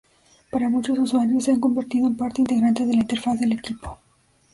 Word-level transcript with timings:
Para 0.49 0.67
muchos 0.67 0.97
usuarios, 0.97 1.43
se 1.43 1.51
han 1.51 1.59
convertido 1.59 2.07
en 2.07 2.17
parte 2.17 2.41
integrante 2.41 2.87
de 2.87 2.93
la 2.95 3.01
interfaz 3.01 3.39
del 3.39 3.51
equipo. 3.51 3.99